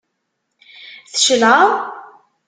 [1.11, 1.69] Tcelεeḍ?